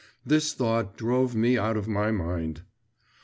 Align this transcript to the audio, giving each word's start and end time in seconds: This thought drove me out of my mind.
This 0.25 0.53
thought 0.55 0.97
drove 0.97 1.35
me 1.35 1.59
out 1.59 1.77
of 1.77 1.87
my 1.87 2.09
mind. 2.09 2.63